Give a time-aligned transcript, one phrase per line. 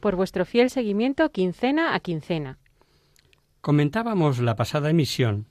[0.00, 2.58] por vuestro fiel seguimiento quincena a quincena.
[3.60, 5.46] comentábamos la pasada emisión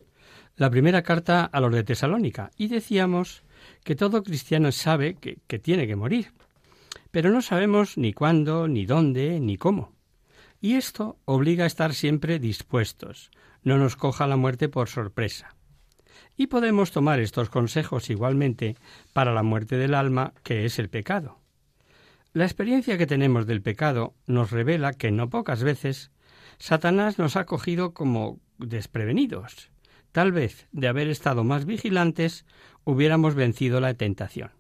[0.58, 3.44] la primera carta a los de Tesalónica y decíamos
[3.84, 6.34] que todo cristiano sabe que, que tiene que morir,
[7.12, 9.94] pero no sabemos ni cuándo, ni dónde, ni cómo.
[10.60, 13.30] Y esto obliga a estar siempre dispuestos,
[13.62, 15.56] no nos coja la muerte por sorpresa.
[16.36, 18.76] Y podemos tomar estos consejos igualmente
[19.14, 21.40] para la muerte del alma, que es el pecado.
[22.38, 26.12] La experiencia que tenemos del pecado nos revela que no pocas veces
[26.60, 29.72] Satanás nos ha cogido como desprevenidos.
[30.12, 32.46] Tal vez, de haber estado más vigilantes,
[32.84, 34.52] hubiéramos vencido la tentación.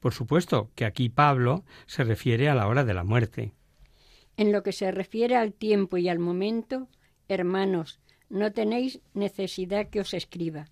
[0.00, 3.52] Por supuesto que aquí Pablo se refiere a la hora de la muerte.
[4.36, 6.88] en lo que se refiere al tiempo y al momento,
[7.28, 10.66] hermanos, no tenéis necesidad que os escriba.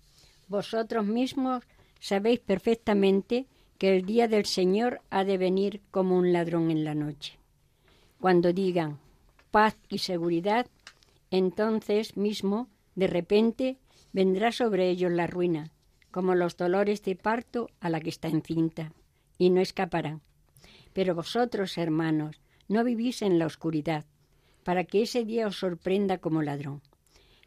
[0.49, 1.63] Vosotros mismos
[2.01, 3.47] sabéis perfectamente
[3.77, 7.37] que el día del Señor ha de venir como un ladrón en la noche.
[8.19, 8.99] Cuando digan
[9.51, 10.67] paz y seguridad,
[11.29, 13.77] entonces mismo, de repente,
[14.13, 15.71] vendrá sobre ellos la ruina,
[16.11, 18.93] como los dolores de parto a la que está encinta,
[19.37, 20.21] y no escaparán.
[20.93, 24.05] Pero vosotros, hermanos, no vivís en la oscuridad,
[24.63, 26.81] para que ese día os sorprenda como ladrón.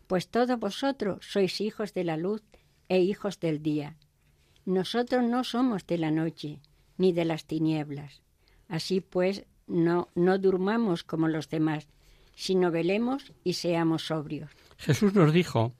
[0.06, 2.42] Pues todos vosotros sois hijos de la luz
[2.88, 3.96] e hijos del día.
[4.66, 6.60] Nosotros no somos de la noche,
[6.98, 8.20] ni de las tinieblas.
[8.68, 11.88] Así pues, no, no durmamos como los demás,
[12.34, 14.50] sino velemos y seamos sobrios.
[14.76, 15.72] Jesús nos dijo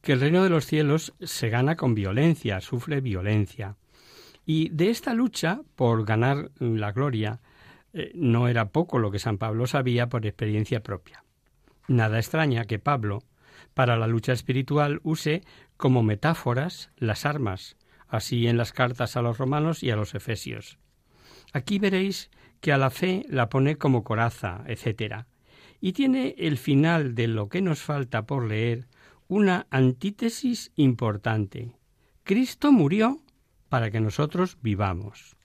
[0.00, 3.76] que el reino de los cielos se gana con violencia, sufre violencia.
[4.46, 7.40] Y de esta lucha por ganar la gloria
[7.92, 11.24] eh, no era poco lo que San Pablo sabía por experiencia propia.
[11.88, 13.24] Nada extraña que Pablo,
[13.74, 15.42] para la lucha espiritual, use
[15.76, 17.76] como metáforas las armas,
[18.10, 20.78] así en las cartas a los romanos y a los efesios.
[21.52, 25.24] Aquí veréis que a la fe la pone como coraza, etc.
[25.80, 28.86] Y tiene el final de lo que nos falta por leer
[29.28, 31.72] una antítesis importante.
[32.24, 33.20] Cristo murió
[33.68, 35.36] para que nosotros vivamos.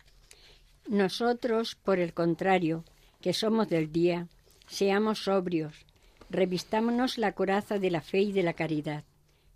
[0.88, 2.84] Nosotros, por el contrario,
[3.22, 4.28] que somos del día,
[4.68, 5.86] seamos sobrios,
[6.30, 9.04] revistámonos la coraza de la fe y de la caridad,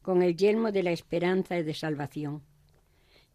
[0.02, 2.42] con el yelmo de la esperanza y de salvación.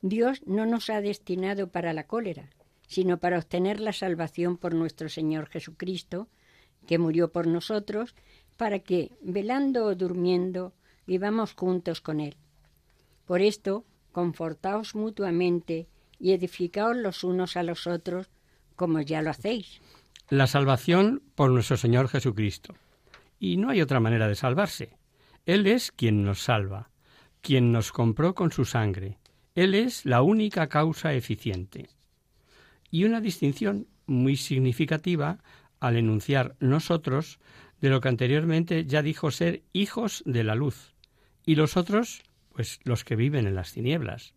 [0.06, 2.50] Dios no nos ha destinado para la cólera,
[2.86, 6.28] sino para obtener la salvación por nuestro Señor Jesucristo,
[6.86, 8.14] que murió por nosotros,
[8.58, 10.74] para que, velando o durmiendo,
[11.06, 12.36] vivamos juntos con Él.
[13.24, 15.88] Por esto, confortaos mutuamente
[16.20, 18.28] y edificaos los unos a los otros,
[18.76, 19.80] como ya lo hacéis.
[20.28, 22.74] La salvación por nuestro Señor Jesucristo.
[23.40, 24.98] Y no hay otra manera de salvarse.
[25.46, 26.90] Él es quien nos salva,
[27.40, 29.16] quien nos compró con su sangre.
[29.54, 31.88] Él es la única causa eficiente.
[32.90, 35.38] Y una distinción muy significativa
[35.78, 37.38] al enunciar nosotros
[37.80, 40.94] de lo que anteriormente ya dijo ser hijos de la luz,
[41.46, 42.22] y los otros,
[42.52, 44.34] pues los que viven en las tinieblas.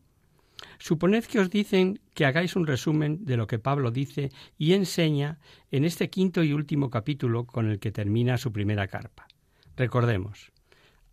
[0.79, 5.39] Suponed que os dicen que hagáis un resumen de lo que Pablo dice y enseña
[5.71, 9.27] en este quinto y último capítulo con el que termina su primera carpa.
[9.75, 10.51] Recordemos,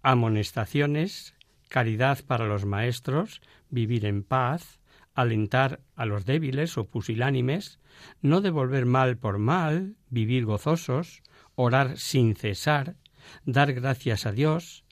[0.03, 1.35] amonestaciones,
[1.69, 3.43] caridad para los maestros,
[3.75, 4.81] vivir en paz,
[5.15, 7.79] alentar a los débiles o pusilánimes,
[8.23, 11.23] no devolver mal por mal, vivir gozosos,
[11.55, 12.97] orar sin cesar,
[13.45, 14.85] dar gracias a Dios,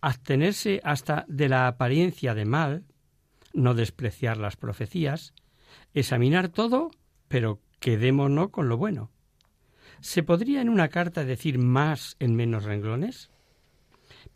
[0.00, 2.84] abstenerse hasta de la apariencia de mal,
[3.52, 5.34] no despreciar las profecías,
[5.94, 6.90] examinar todo,
[7.28, 9.10] pero quedémonos con lo bueno.
[10.00, 13.30] ¿Se podría en una carta decir más en menos renglones?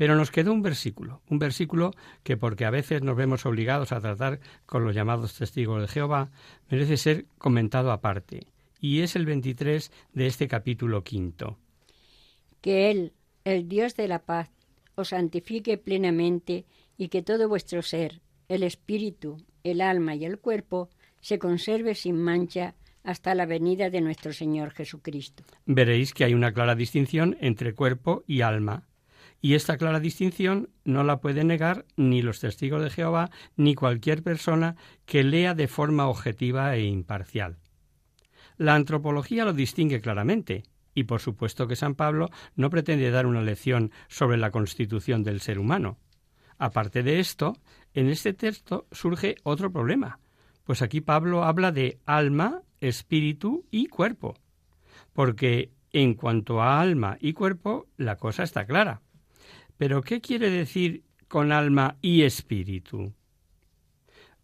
[0.03, 1.93] Pero nos quedó un versículo, un versículo
[2.25, 6.33] que porque a veces nos vemos obligados a tratar con los llamados testigos de Jehová,
[6.69, 8.49] merece ser comentado aparte,
[8.81, 11.57] y es el 23 de este capítulo quinto.
[12.61, 13.13] Que Él,
[13.45, 14.51] el Dios de la paz,
[14.97, 16.67] os santifique plenamente
[16.99, 20.91] y que todo vuestro ser, el espíritu, el alma y el cuerpo,
[21.21, 25.45] se conserve sin mancha hasta la venida de nuestro Señor Jesucristo.
[25.65, 28.89] Veréis que hay una clara distinción entre cuerpo y alma,
[29.43, 34.23] y esta clara distinción no la puede negar ni los testigos de Jehová ni cualquier
[34.23, 37.59] persona que lea de forma objetiva e imparcial.
[38.57, 40.63] La antropología lo distingue claramente,
[40.95, 45.41] y por supuesto que San Pablo no pretende dar una lección sobre la constitución del
[45.41, 45.99] ser humano.
[46.59, 47.57] Aparte de esto,
[47.95, 50.21] en este texto surge otro problema,
[50.63, 54.37] pues aquí Pablo habla de alma, espíritu y cuerpo,
[55.13, 59.02] porque en cuanto a alma y cuerpo la cosa está clara.
[59.83, 63.15] Pero ¿qué quiere decir con alma y espíritu?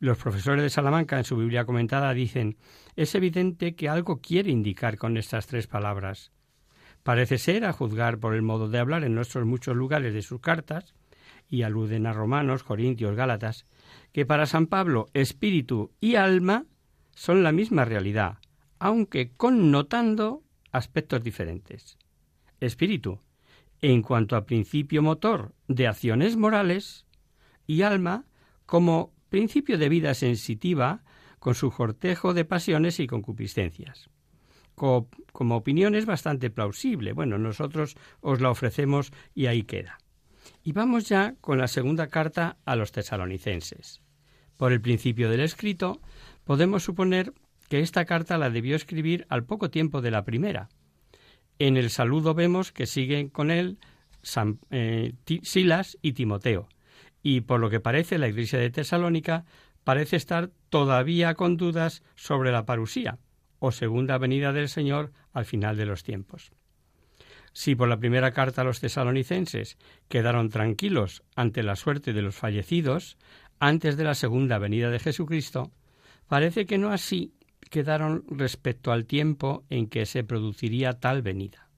[0.00, 2.56] Los profesores de Salamanca en su Biblia comentada dicen
[2.96, 6.32] es evidente que algo quiere indicar con estas tres palabras.
[7.04, 10.40] Parece ser, a juzgar por el modo de hablar en nuestros muchos lugares de sus
[10.40, 10.96] cartas,
[11.48, 13.64] y aluden a Romanos, Corintios, Gálatas,
[14.10, 16.66] que para San Pablo espíritu y alma
[17.14, 18.38] son la misma realidad,
[18.80, 20.42] aunque connotando
[20.72, 21.96] aspectos diferentes.
[22.58, 23.20] Espíritu,
[23.80, 27.06] en cuanto a principio motor de acciones morales,
[27.68, 28.24] y alma
[28.66, 31.04] como principio de vida sensitiva
[31.38, 34.10] con su cortejo de pasiones y concupiscencias.
[34.74, 37.12] Como, opinión es bastante plausible.
[37.12, 39.98] Bueno, nosotros os la ofrecemos y ahí queda.
[40.62, 44.00] Y vamos ya con la segunda carta a los tesalonicenses.
[44.56, 46.00] Por el principio del escrito,
[46.44, 47.32] podemos suponer
[47.68, 50.68] que esta carta la debió escribir al poco tiempo de la primera,
[51.58, 53.78] en el saludo vemos que siguen con él
[54.70, 55.12] eh,
[55.42, 56.68] Silas y Timoteo.
[57.22, 59.44] Y por lo que parece, la iglesia de Tesalónica
[59.84, 63.18] parece estar todavía con dudas sobre la parusía,
[63.58, 66.52] o segunda venida del Señor al final de los tiempos.
[67.52, 69.78] Si por la primera carta a los tesalonicenses
[70.08, 73.16] quedaron tranquilos ante la suerte de los fallecidos
[73.58, 75.72] antes de la segunda venida de Jesucristo,
[76.28, 77.32] parece que no así
[77.68, 81.68] quedaron respecto al tiempo en que se produciría tal venida.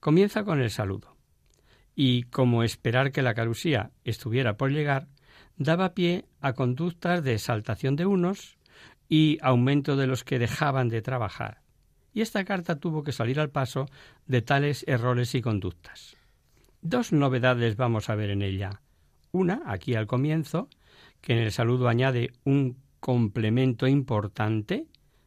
[0.00, 1.16] Comienza con el saludo,
[1.94, 5.08] y como esperar que la carusía estuviera por llegar,
[5.56, 8.58] daba pie a conductas de exaltación de unos
[9.08, 11.62] y aumento de los que dejaban de trabajar,
[12.12, 13.86] y esta carta tuvo que salir al paso
[14.26, 16.16] de tales errores y conductas.
[16.82, 18.82] Dos novedades vamos a ver en ella.
[19.32, 20.68] Una, aquí al comienzo,
[21.20, 24.86] que en el saludo añade un complemento importante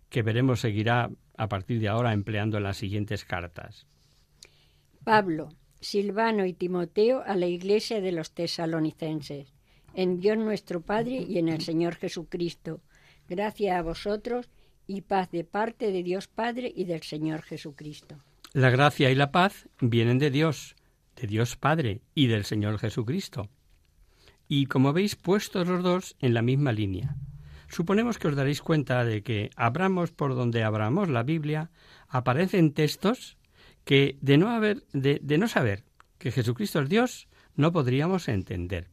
[0.09, 3.88] que veremos seguirá a partir de ahora empleando en las siguientes cartas.
[5.03, 5.50] Pablo,
[5.80, 9.54] Silvano y Timoteo a la iglesia de los tesalonicenses.
[9.94, 12.81] En Dios nuestro Padre y en el Señor Jesucristo.
[13.28, 14.49] Gracias a vosotros
[14.87, 18.18] y paz de parte de Dios Padre y del Señor Jesucristo.
[18.54, 20.75] La gracia y la paz vienen de Dios,
[21.16, 23.49] de Dios Padre y del Señor Jesucristo.
[24.47, 27.16] Y como veis puestos los dos en la misma línea.
[27.69, 31.69] Suponemos que os daréis cuenta de que abramos por donde abramos la Biblia,
[32.07, 33.38] aparecen textos
[33.85, 35.85] que de no haber, de, de no saber
[36.18, 38.90] que Jesucristo es Dios, no podríamos entender.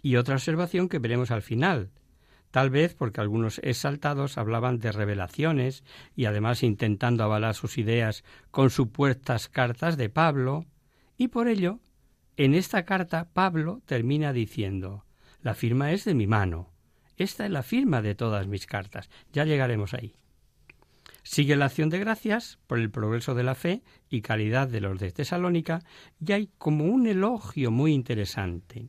[0.00, 1.90] Y otra observación que veremos al final,
[2.50, 5.84] tal vez porque algunos exaltados hablaban de revelaciones
[6.14, 10.66] y además intentando avalar sus ideas con supuestas cartas de Pablo,
[11.16, 11.80] y por ello,
[12.36, 15.04] en esta carta Pablo termina diciendo,
[15.40, 16.71] la firma es de mi mano,
[17.22, 19.10] esta es la firma de todas mis cartas.
[19.32, 20.14] Ya llegaremos ahí.
[21.22, 24.98] Sigue la acción de gracias por el progreso de la fe y calidad de los
[24.98, 25.80] de Tesalónica
[26.18, 28.88] y hay como un elogio muy interesante.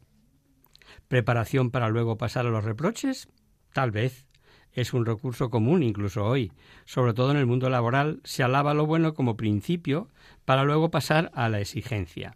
[1.08, 3.30] ¿Preparación para luego pasar a los reproches?
[3.72, 4.26] Tal vez.
[4.72, 6.52] Es un recurso común incluso hoy.
[6.86, 10.10] Sobre todo en el mundo laboral se alaba lo bueno como principio
[10.46, 12.36] para luego pasar a la exigencia.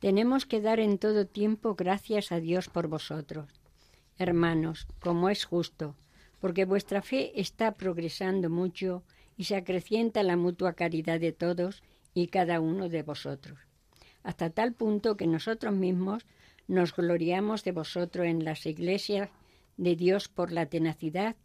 [0.00, 3.63] Tenemos que dar en todo tiempo gracias a Dios por vosotros
[4.18, 5.94] hermanos, como es justo,
[6.40, 9.02] porque vuestra fe está progresando mucho
[9.36, 11.82] y se acrecienta la mutua caridad de todos
[12.14, 13.58] y cada uno de vosotros,
[14.22, 16.24] hasta tal punto que nosotros mismos
[16.68, 19.30] nos gloriamos de vosotros en las iglesias
[19.76, 21.36] de Dios por la tenacidad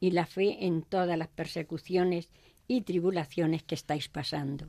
[0.00, 2.30] y la fe en todas las persecuciones
[2.68, 4.66] y tribulaciones que estáis pasando.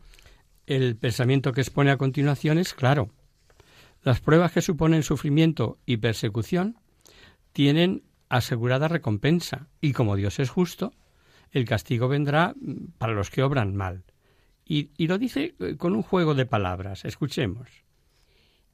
[0.66, 3.10] El pensamiento que expone a continuación es claro.
[4.04, 6.78] Las pruebas que suponen sufrimiento y persecución
[7.54, 10.94] tienen asegurada recompensa, y como Dios es justo,
[11.52, 12.56] el castigo vendrá
[12.98, 14.04] para los que obran mal.
[14.66, 17.06] Y, y lo dice eh, con un juego de palabras.
[17.06, 17.70] Escuchemos.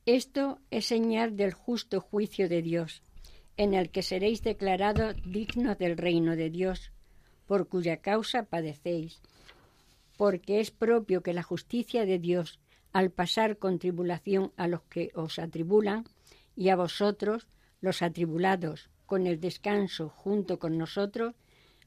[0.05, 3.03] Esto es señal del justo juicio de Dios,
[3.57, 6.93] en el que seréis declarados dignos del reino de Dios,
[7.45, 9.21] por cuya causa padecéis,
[10.17, 12.59] porque es propio que la justicia de Dios,
[12.93, 16.05] al pasar con tribulación a los que os atribulan,
[16.55, 17.47] y a vosotros,
[17.81, 21.35] los atribulados, con el descanso junto con nosotros,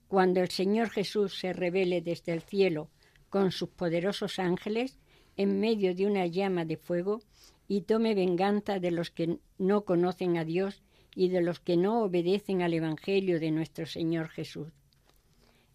[0.08, 2.90] cuando el Señor Jesús se revele desde el cielo
[3.30, 4.98] con sus poderosos ángeles
[5.36, 7.22] en medio de una llama de fuego
[7.68, 10.82] y tome venganza de los que no conocen a Dios
[11.14, 14.68] y de los que no obedecen al Evangelio de nuestro Señor Jesús.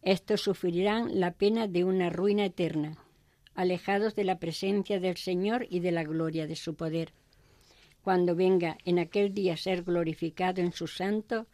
[0.03, 2.97] Estos sufrirán la pena de una ruina eterna,
[3.55, 7.13] alejados de la presencia del Señor y de la gloria de su poder,
[8.07, 11.45] cuando venga en aquel día ser glorificado en sus santos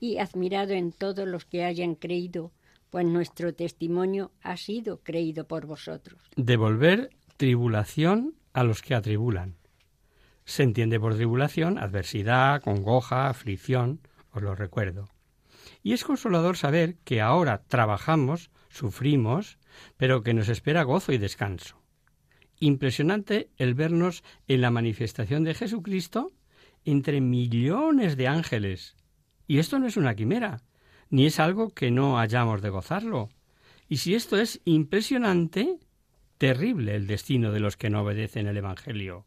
[0.00, 2.50] y admirado en todos los que hayan creído,
[2.90, 6.20] pues nuestro testimonio ha sido creído por vosotros.
[6.34, 9.54] Devolver tribulación a los que atribulan.
[10.44, 14.00] Se entiende por tribulación adversidad, congoja, aflicción,
[14.32, 15.08] os lo recuerdo.
[15.84, 19.58] Y es consolador saber que ahora trabajamos, sufrimos,
[19.96, 21.79] pero que nos espera gozo y descanso.
[22.60, 26.32] Impresionante el vernos en la manifestación de Jesucristo
[26.84, 28.96] entre millones de ángeles.
[29.46, 30.62] Y esto no es una quimera,
[31.08, 33.30] ni es algo que no hayamos de gozarlo.
[33.88, 35.78] Y si esto es impresionante,
[36.36, 39.24] terrible el destino de los que no obedecen el Evangelio.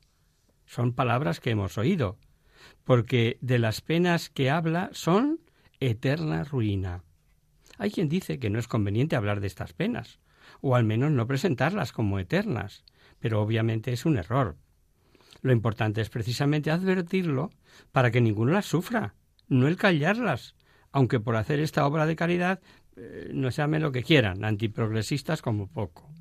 [0.66, 2.18] Son palabras que hemos oído,
[2.84, 5.40] porque de las penas que habla son
[5.80, 7.04] eterna ruina.
[7.78, 10.20] Hay quien dice que no es conveniente hablar de estas penas,
[10.62, 12.84] o al menos no presentarlas como eternas,
[13.24, 14.58] pero obviamente es un error.
[15.44, 17.52] Lo importante es precisamente advertirlo
[17.94, 19.16] para que ninguno las sufra,
[19.48, 20.56] no el callarlas,
[20.92, 22.60] aunque por hacer esta obra de caridad
[22.98, 26.12] eh, no se llame lo que quieran, antiprogresistas como poco.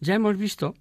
[0.00, 0.74] Ya hemos visto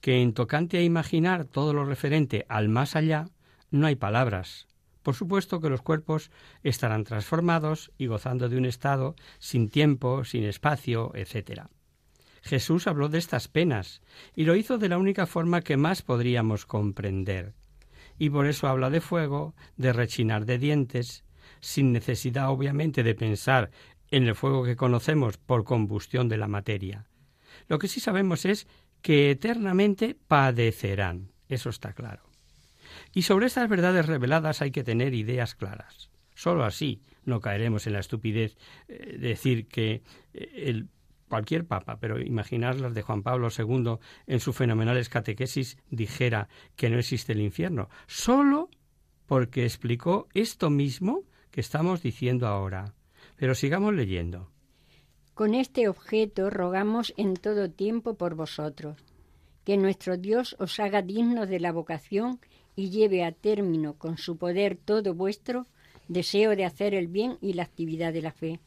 [0.00, 3.26] que en tocante a imaginar todo lo referente al más allá,
[3.70, 4.66] no hay palabras,
[5.02, 6.30] por supuesto que los cuerpos
[6.62, 11.68] estarán transformados y gozando de un estado sin tiempo, sin espacio, etc.
[12.42, 14.02] Jesús habló de estas penas
[14.34, 17.54] y lo hizo de la única forma que más podríamos comprender.
[18.18, 21.24] Y por eso habla de fuego, de rechinar de dientes,
[21.60, 23.70] sin necesidad obviamente de pensar
[24.10, 27.06] en el fuego que conocemos por combustión de la materia.
[27.68, 28.66] Lo que sí sabemos es
[29.02, 31.32] que eternamente padecerán.
[31.48, 32.22] Eso está claro.
[33.12, 36.10] Y sobre estas verdades reveladas hay que tener ideas claras.
[36.34, 38.56] Solo así no caeremos en la estupidez
[38.88, 40.88] de eh, decir que eh, el,
[41.30, 46.90] cualquier papa, pero imaginar las de Juan Pablo II en su fenomenales catequesis dijera que
[46.90, 48.68] no existe el infierno, solo
[49.26, 52.94] porque explicó esto mismo que estamos diciendo ahora.
[53.36, 54.50] Pero sigamos leyendo.
[55.34, 58.98] Con este objeto rogamos en todo tiempo por vosotros,
[59.64, 62.40] que nuestro Dios os haga dignos de la vocación
[62.76, 65.66] y lleve a término con su poder todo vuestro
[66.08, 68.58] deseo de hacer el bien y la actividad de la fe,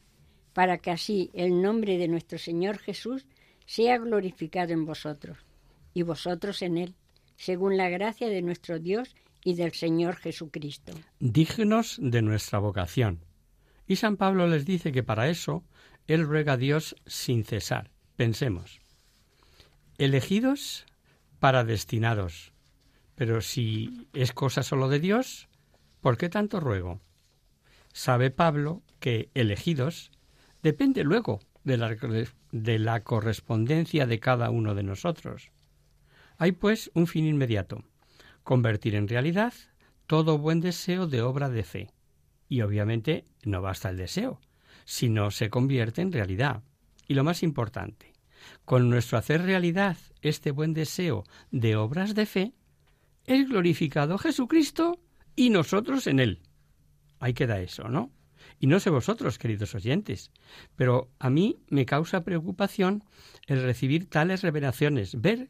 [0.54, 3.26] para que así el nombre de nuestro Señor Jesús
[3.66, 5.38] sea glorificado en vosotros,
[5.92, 6.94] y vosotros en Él,
[7.36, 10.92] según la gracia de nuestro Dios y del Señor Jesucristo.
[11.18, 13.20] Dignos de nuestra vocación.
[13.86, 15.64] Y San Pablo les dice que para eso
[16.06, 17.90] Él ruega a Dios sin cesar.
[18.16, 18.80] Pensemos.
[19.98, 20.86] Elegidos
[21.40, 22.52] para destinados,
[23.16, 25.48] pero si es cosa solo de Dios,
[26.00, 27.00] ¿por qué tanto ruego?
[27.92, 30.10] Sabe Pablo que elegidos
[30.64, 31.94] depende luego de la,
[32.52, 35.52] de la correspondencia de cada uno de nosotros.
[36.38, 37.84] Hay pues un fin inmediato,
[38.42, 39.52] convertir en realidad
[40.06, 41.90] todo buen deseo de obra de fe.
[42.48, 44.40] Y obviamente no basta el deseo,
[44.86, 46.62] sino se convierte en realidad.
[47.06, 48.14] Y lo más importante,
[48.64, 52.54] con nuestro hacer realidad este buen deseo de obras de fe,
[53.26, 54.98] es glorificado Jesucristo
[55.36, 56.40] y nosotros en él.
[57.20, 58.13] Ahí queda eso, ¿no?
[58.60, 60.30] Y no sé vosotros, queridos oyentes,
[60.76, 63.04] pero a mí me causa preocupación
[63.46, 65.48] el recibir tales revelaciones, ver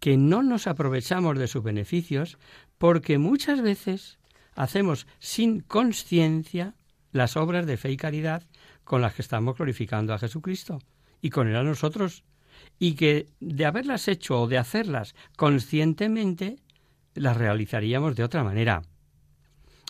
[0.00, 2.38] que no nos aprovechamos de sus beneficios
[2.78, 4.18] porque muchas veces
[4.54, 6.74] hacemos sin conciencia
[7.12, 8.42] las obras de fe y caridad
[8.84, 10.78] con las que estamos glorificando a Jesucristo
[11.20, 12.24] y con él a nosotros,
[12.78, 16.56] y que de haberlas hecho o de hacerlas conscientemente
[17.14, 18.82] las realizaríamos de otra manera.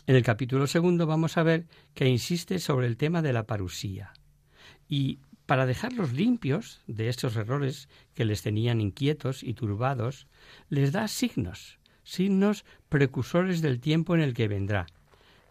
[0.06, 4.12] En el capítulo segundo vamos a ver que insiste sobre el tema de la parusía.
[4.88, 10.28] Y para dejarlos limpios de esos errores que les tenían inquietos y turbados,
[10.68, 14.86] les da signos, signos precursores del tiempo en el que vendrá.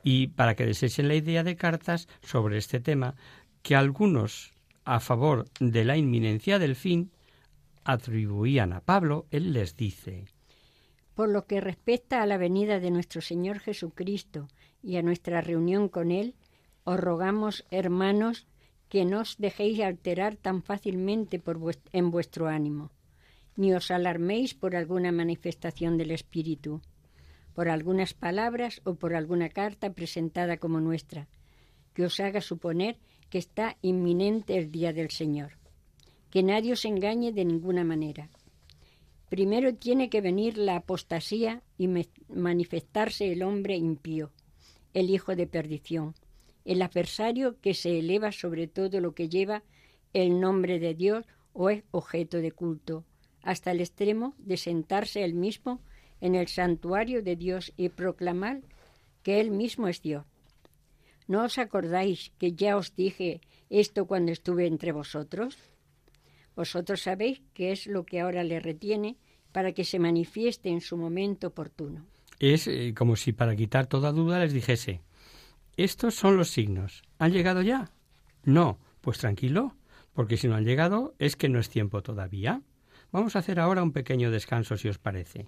[0.04, 3.16] Y para que desechen la idea de cartas sobre este tema,
[3.62, 4.54] que algunos,
[4.86, 7.12] a favor de la inminencia del fin,
[7.84, 10.28] atribuían a Pablo, él les dice
[11.16, 14.48] Por lo que respecta a la venida de nuestro Señor Jesucristo
[14.84, 16.36] y a nuestra reunión con Él,
[16.84, 18.48] os rogamos, hermanos,
[18.90, 21.42] que no os dejéis alterar tan fácilmente
[21.92, 22.92] en vuestro ánimo,
[23.56, 26.82] ni os alarméis por alguna manifestación del Espíritu,
[27.56, 31.28] por algunas palabras o por alguna carta presentada como nuestra,
[31.94, 35.58] que os haga suponer que está inminente el día del Señor.
[36.30, 38.30] Que nadie os engañe de ninguna manera.
[39.30, 41.90] Primero tiene que venir la apostasía y
[42.30, 44.32] manifestarse el hombre impío,
[44.94, 46.14] el hijo de perdición,
[46.64, 49.64] el adversario que se eleva sobre todo lo que lleva
[50.14, 53.04] el nombre de Dios o es objeto de culto,
[53.42, 55.82] hasta el extremo de sentarse él mismo
[56.22, 58.62] en el santuario de Dios y proclamar
[59.24, 60.26] que él mismo es Dios.
[61.28, 65.58] ¿No os acordáis que ya os dije esto cuando estuve entre vosotros?
[66.56, 69.18] Vosotros sabéis qué es lo que ahora le retiene
[69.52, 72.06] para que se manifieste en su momento oportuno.
[72.40, 75.02] Es eh, como si para quitar toda duda les dijese,
[75.78, 77.04] estos son los signos.
[77.20, 77.92] ¿Han llegado ya?
[78.44, 79.76] No, pues tranquilo,
[80.14, 82.62] porque si no han llegado es que no es tiempo todavía.
[83.12, 85.48] Vamos a hacer ahora un pequeño descanso si os parece.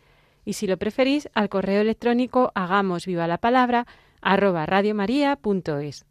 [0.45, 3.85] Y si lo preferís, al correo electrónico hagamos viva la palabra
[4.21, 6.05] arroba radiomaria.es.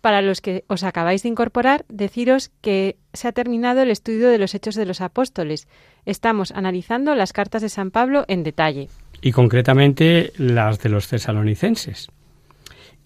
[0.00, 4.36] Para los que os acabáis de incorporar, deciros que se ha terminado el estudio de
[4.36, 5.66] los Hechos de los Apóstoles.
[6.04, 8.88] Estamos analizando las cartas de San Pablo en detalle.
[9.22, 12.08] Y concretamente las de los tesalonicenses.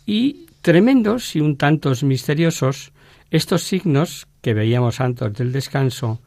[0.06, 2.92] Y tremendos y un tantos misteriosos
[3.30, 6.20] estos signos que veíamos antes del descanso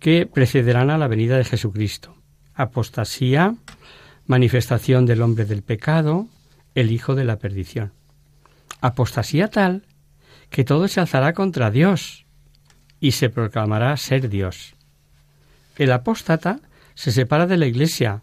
[0.00, 2.19] que precederán a la venida de Jesucristo.
[2.54, 3.54] Apostasía,
[4.26, 6.28] manifestación del hombre del pecado,
[6.74, 7.92] el hijo de la perdición.
[8.80, 9.82] Apostasía tal
[10.50, 12.26] que todo se alzará contra Dios
[13.00, 14.74] y se proclamará ser Dios.
[15.76, 16.60] El apóstata
[16.94, 18.22] se separa de la Iglesia,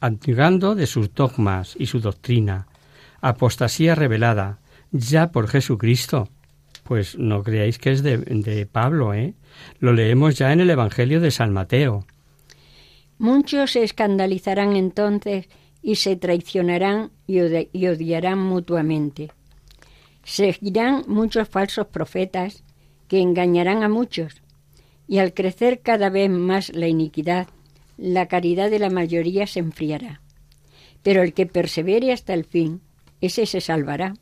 [0.00, 2.68] antigando de sus dogmas y su doctrina.
[3.20, 4.58] Apostasía revelada,
[4.92, 6.28] ya por Jesucristo.
[6.84, 9.34] Pues no creáis que es de, de Pablo, ¿eh?
[9.80, 12.06] Lo leemos ya en el Evangelio de San Mateo.
[13.18, 15.48] Muchos se escandalizarán entonces
[15.82, 19.30] y se traicionarán y, odiarán mutuamente.
[20.22, 22.62] Seguirán muchos falsos profetas
[23.08, 24.42] que engañarán a muchos,
[25.08, 27.48] y al crecer cada vez más la iniquidad,
[27.96, 30.20] la caridad de la mayoría se enfriará.
[31.02, 32.82] Pero el que persevere hasta el fin,
[33.20, 34.14] ese se salvará.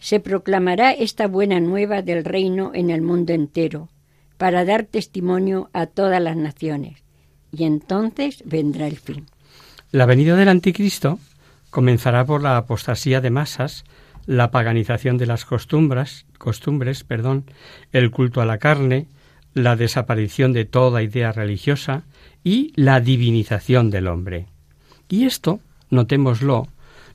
[0.00, 3.88] Se proclamará esta buena nueva del reino en el mundo entero,
[4.36, 7.05] para dar testimonio a todas las naciones,
[7.52, 9.26] y entonces vendrá el fin.
[9.92, 11.18] La venida del anticristo
[11.70, 13.84] comenzará por la apostasía de masas,
[14.26, 17.44] la paganización de las costumbres, costumbres, perdón,
[17.92, 19.06] el culto a la carne,
[19.54, 22.02] la desaparición de toda idea religiosa
[22.42, 24.46] y la divinización del hombre.
[25.08, 26.68] Y esto, notémoslo,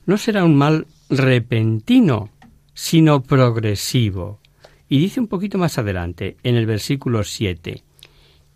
[0.06, 2.30] no será un mal repentino,
[2.74, 4.40] sino progresivo.
[4.88, 7.82] Y dice un poquito más adelante, en el versículo 7.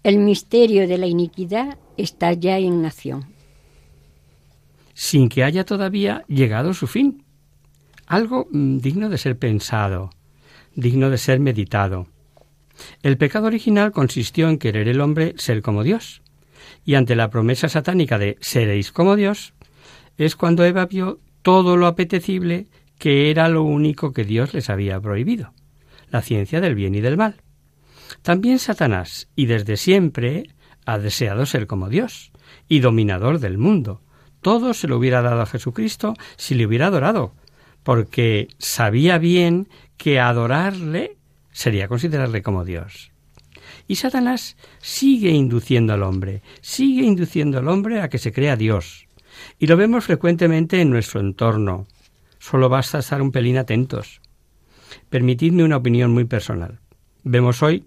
[0.07, 3.27] El misterio de la iniquidad está ya en acción
[4.95, 7.25] sin que haya todavía llegado su fin.
[8.07, 10.11] Algo mm, digno de ser pensado,
[10.77, 12.07] digno de ser meditado.
[13.03, 16.23] El pecado original consistió en querer el hombre ser como Dios,
[16.85, 19.55] y ante la promesa satánica de seréis como Dios,
[20.19, 25.01] es cuando Eva vio todo lo apetecible que era lo único que Dios les había
[25.01, 25.53] prohibido,
[26.11, 27.43] la ciencia del bien y del mal.
[28.27, 30.51] También Satanás, y desde siempre,
[30.85, 32.33] ha deseado ser como Dios,
[32.67, 34.01] y dominador del mundo,
[34.43, 37.37] todo se lo hubiera dado a Jesucristo si le hubiera adorado,
[37.85, 41.17] porque sabía bien que adorarle
[41.53, 43.13] sería considerarle como Dios.
[43.87, 49.07] Y Satanás sigue induciendo al hombre, sigue induciendo al hombre a que se crea Dios.
[49.61, 51.87] Y lo vemos frecuentemente en nuestro entorno.
[52.41, 54.21] Solo basta estar un pelín atentos.
[55.11, 56.81] Permitidme una opinión muy personal.
[57.23, 57.85] Vemos hoy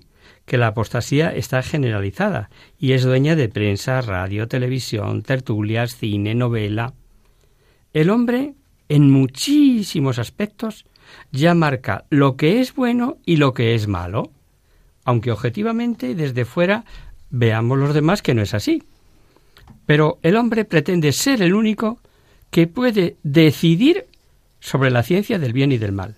[0.49, 6.93] que la apostasía está generalizada y es dueña de prensa, radio, televisión, tertulias, cine, novela.
[7.93, 8.55] El hombre,
[8.89, 10.85] en muchísimos aspectos,
[11.31, 14.31] ya marca lo que es bueno y lo que es malo,
[15.05, 16.83] aunque objetivamente desde fuera
[17.29, 18.83] veamos los demás que no es así.
[19.85, 21.99] Pero el hombre pretende ser el único
[22.49, 24.07] que puede decidir
[24.59, 26.15] sobre la ciencia del bien y del mal.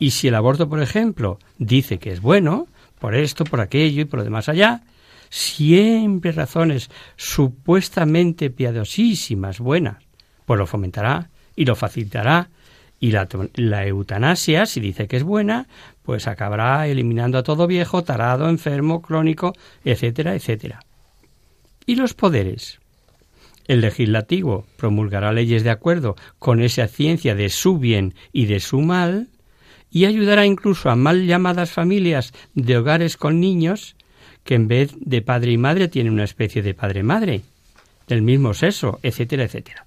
[0.00, 2.66] Y si el aborto, por ejemplo, dice que es bueno,
[2.98, 4.82] por esto, por aquello y por lo demás allá,
[5.30, 10.04] siempre razones supuestamente piadosísimas, buenas,
[10.46, 12.50] pues lo fomentará y lo facilitará.
[13.00, 15.66] Y la, la, eutanasia, si dice que es buena,
[16.02, 19.52] pues acabará eliminando a todo viejo, tarado, enfermo, crónico,
[19.84, 20.80] etcétera, etcétera.
[21.84, 22.80] ¿Y los poderes?
[23.66, 28.80] El legislativo promulgará leyes de acuerdo con esa ciencia de su bien y de su
[28.80, 29.28] mal,
[29.94, 33.94] y ayudará incluso a mal llamadas familias de hogares con niños
[34.42, 37.42] que en vez de padre y madre tienen una especie de padre-madre
[38.08, 39.86] del mismo sexo, etcétera, etcétera.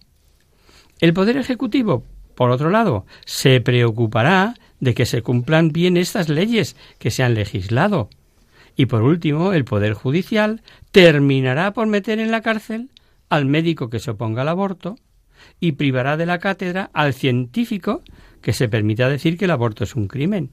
[1.02, 6.78] El Poder Ejecutivo, por otro lado, se preocupará de que se cumplan bien estas leyes
[7.00, 8.10] que se han legislado.
[8.78, 10.62] Y por último, el Poder Judicial
[10.94, 12.92] terminará por meter en la cárcel
[13.28, 14.96] al médico que se oponga al aborto
[15.60, 18.04] y privará de la cátedra al científico
[18.42, 20.50] que se permita decir que el aborto es un crimen.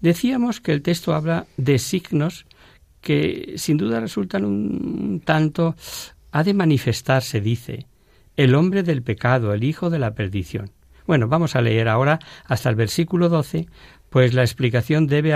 [0.00, 2.46] Decíamos que el texto habla de signos
[3.00, 5.76] que sin duda resultan un tanto
[6.32, 7.86] ha de manifestarse, dice,
[8.36, 10.70] el hombre del pecado, el hijo de la perdición.
[11.06, 13.68] Bueno, vamos a leer ahora hasta el versículo 12,
[14.10, 15.34] pues la explicación debe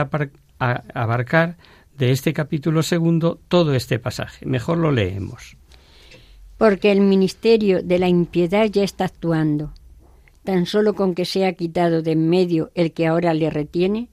[0.59, 1.57] abarcar
[1.97, 4.47] de este capítulo segundo todo este pasaje.
[4.47, 5.57] Mejor lo leemos.
[6.59, 9.73] Porque el ministerio de la impiedad ya está actuando.
[10.51, 14.09] Tan solo con que sea quitado de en medio el que ahora le retiene,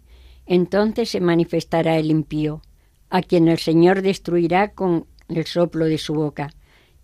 [0.45, 2.61] entonces se manifestará el impío,
[3.09, 6.53] a quien el Señor destruirá con el soplo de su boca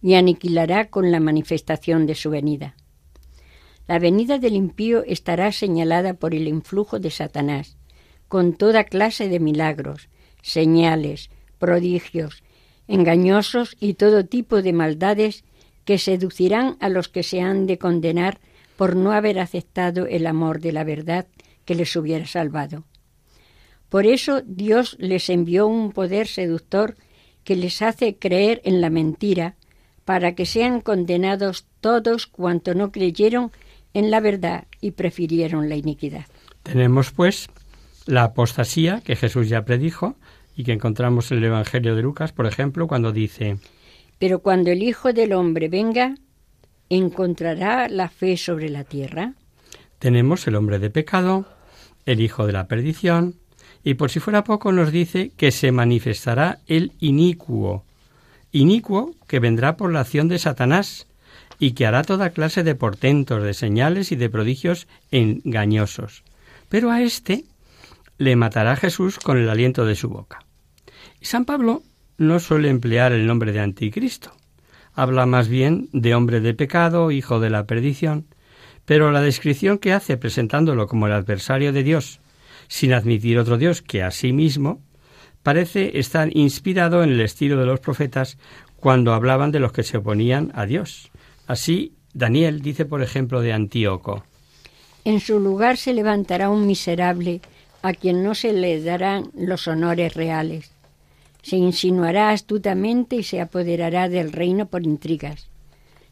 [0.04, 2.76] y aniquilará con la manifestación de su venida.
[3.88, 7.76] La venida del impío estará señalada por el influjo de Satanás,
[8.28, 10.10] con toda clase de milagros,
[10.44, 12.44] señales, prodigios,
[12.88, 15.44] engañosos y todo tipo de maldades
[15.86, 18.40] que seducirán a los que se han de condenar
[18.78, 21.28] por no haber aceptado el amor de la verdad
[21.66, 22.84] que les hubiera salvado.
[23.90, 26.96] Por eso Dios les envió un poder seductor
[27.44, 29.56] que les hace creer en la mentira,
[30.06, 33.52] para que sean condenados todos cuanto no creyeron
[33.94, 36.26] en la verdad y prefirieron la iniquidad.
[36.64, 37.48] Tenemos, pues,
[38.06, 40.16] la apostasía que Jesús ya predijo
[40.56, 43.58] y que encontramos en el Evangelio de Lucas, por ejemplo, cuando dice
[44.20, 46.16] Pero cuando el Hijo del Hombre venga,
[46.96, 49.34] ¿encontrará la fe sobre la tierra?
[50.00, 51.46] Tenemos el hombre de pecado,
[52.06, 53.36] el hijo de la perdición,
[53.84, 57.84] y por si fuera poco nos dice que se manifestará el inicuo,
[58.52, 61.08] inicuo que vendrá por la acción de Satanás
[61.60, 66.24] y que hará toda clase de portentos, de señales y de prodigios engañosos.
[66.70, 67.46] Pero a éste
[68.18, 70.46] le matará Jesús con el aliento de su boca.
[71.22, 71.82] San Pablo
[72.18, 74.36] no suele emplear el nombre de anticristo.
[74.96, 78.28] Habla más bien de hombre de pecado, hijo de la perdición,
[78.86, 82.20] pero la descripción que hace presentándolo como el adversario de Dios,
[82.68, 84.82] sin admitir otro Dios que a sí mismo,
[85.42, 88.38] parece estar inspirado en el estilo de los profetas
[88.76, 91.12] cuando hablaban de los que se oponían a Dios.
[91.48, 94.24] Así, Daniel dice, por ejemplo, de Antíoco.
[95.06, 97.42] En su lugar se levantará un miserable
[97.82, 100.73] a quien no se le darán los honores reales.
[101.44, 105.50] Se insinuará astutamente y se apoderará del reino por intrigas.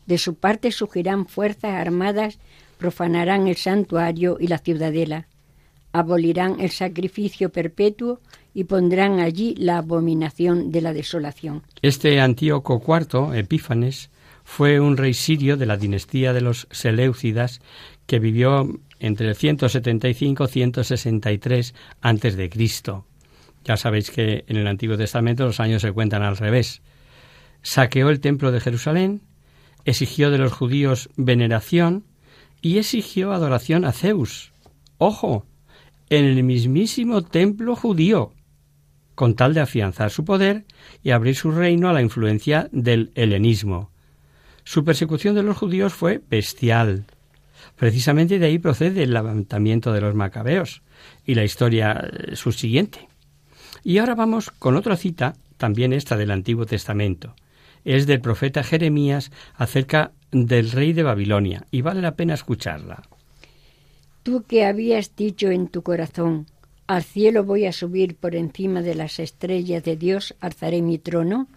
[0.06, 2.38] De su parte surgirán fuerzas armadas,
[2.78, 5.28] profanarán el santuario y la ciudadela,
[5.94, 8.20] abolirán el sacrificio perpetuo
[8.54, 11.64] y pondrán allí la abominación de la desolación.
[11.82, 14.10] Este Antíoco IV, Epífanes,
[14.44, 17.62] fue un rey sirio de la dinastía de los Seleucidas
[18.06, 18.68] que vivió
[19.00, 23.06] entre el 175 y 163 antes de Cristo.
[23.64, 26.82] Ya sabéis que en el Antiguo Testamento los años se cuentan al revés.
[27.62, 29.22] Saqueó el templo de Jerusalén,
[29.86, 32.06] exigió de los judíos veneración
[32.62, 34.52] y exigió adoración a Zeus.
[34.98, 35.46] Ojo,
[36.10, 38.34] en el mismísimo templo judío,
[39.16, 40.66] con tal de afianzar su poder
[41.04, 43.92] y abrir su reino a la influencia del helenismo.
[44.64, 47.06] Su persecución de los judíos fue bestial,
[47.76, 50.82] Precisamente de ahí procede el levantamiento de los macabeos
[51.26, 53.08] y la historia eh, subsiguiente.
[53.84, 57.36] Y ahora vamos con otra cita, también esta del Antiguo Testamento.
[57.84, 63.04] Es del profeta Jeremías acerca del rey de Babilonia, y vale la pena escucharla.
[64.24, 66.46] Tú que habías dicho en tu corazón,
[66.86, 71.48] al cielo voy a subir por encima de las estrellas de Dios, alzaré mi trono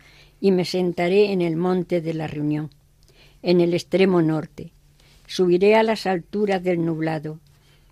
[0.41, 2.71] y me sentaré en el monte de la reunión,
[3.43, 4.73] en el extremo norte.
[5.27, 7.41] Subiré a las alturas del nublado,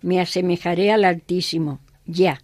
[0.01, 2.39] me asemejaré al Altísimo, ya.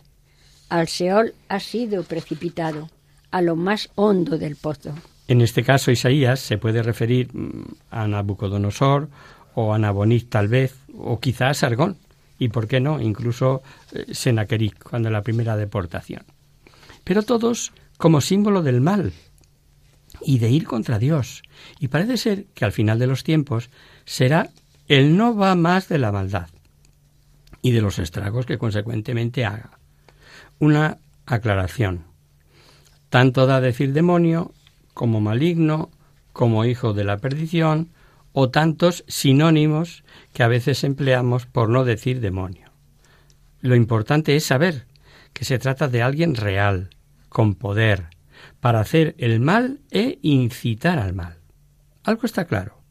[0.69, 2.89] Al Seol ha sido precipitado,
[3.32, 4.93] a lo más hondo del pozo.
[5.27, 9.10] En este caso, Isaías se puede referir mm, a Nabucodonosor
[9.55, 11.97] o a Nabonid tal vez, o quizás a Sargón,
[12.38, 16.23] y por qué no, incluso eh, Senaqueric, cuando la primera deportación.
[17.03, 19.12] Pero todos como símbolo del mal
[20.21, 21.43] y de ir contra Dios.
[21.79, 23.69] Y parece ser que al final de los tiempos
[24.05, 24.49] será
[24.88, 26.47] el no va más de la maldad
[27.62, 29.78] y de los estragos que consecuentemente haga.
[30.59, 32.05] Una aclaración.
[33.09, 34.51] Tanto da decir demonio
[34.93, 35.89] como maligno,
[36.33, 37.91] como hijo de la perdición,
[38.33, 42.71] o tantos sinónimos que a veces empleamos por no decir demonio.
[43.61, 44.85] Lo importante es saber
[45.33, 46.89] que se trata de alguien real,
[47.29, 48.07] con poder,
[48.59, 51.37] para hacer el mal e incitar al mal.
[52.03, 52.81] Algo está claro.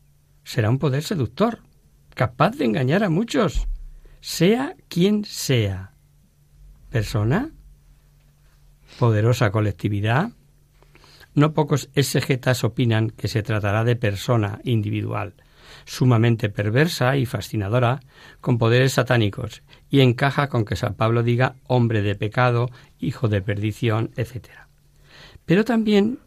[0.45, 1.61] Será un poder seductor,
[2.15, 3.69] capaz de engañar a muchos,
[4.21, 5.93] sea quien sea.
[6.91, 7.53] Persona,
[8.99, 10.31] poderosa colectividad.
[11.35, 15.35] No pocos exegetas opinan que se tratará de persona individual,
[15.85, 18.01] sumamente perversa y fascinadora,
[18.41, 23.43] con poderes satánicos, y encaja con que San Pablo diga hombre de pecado, hijo de
[23.43, 24.49] perdición, etc.
[25.45, 26.19] Pero también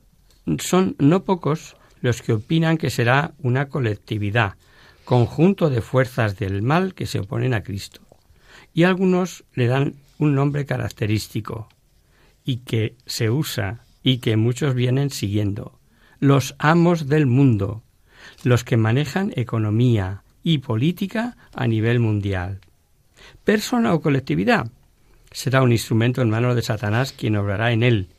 [0.59, 4.55] son no pocos los que opinan que será una colectividad,
[5.03, 8.01] conjunto de fuerzas del mal que se oponen a Cristo.
[8.73, 11.67] Y algunos le dan un nombre característico
[12.45, 15.79] y que se usa y que muchos vienen siguiendo.
[16.19, 17.83] Los amos del mundo,
[18.43, 22.59] los que manejan economía y política a nivel mundial.
[23.43, 24.71] Persona o colectividad
[25.31, 28.09] será un instrumento en manos de Satanás quien obrará en él,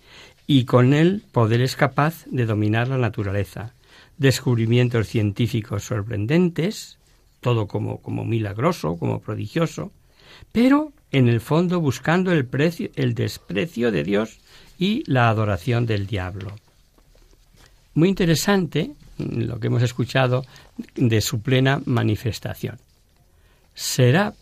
[0.46, 3.74] y con él poder es capaz de dominar la naturaleza.
[4.18, 6.98] Descubrimientos científicos sorprendentes,
[7.40, 9.92] todo como, como milagroso, como prodigioso,
[10.52, 14.40] pero en el fondo buscando el, precio, el desprecio de Dios
[14.78, 16.56] y la adoración del diablo.
[17.94, 20.44] Muy interesante lo que hemos escuchado
[20.96, 22.78] de su plena manifestación.
[23.74, 24.34] Será,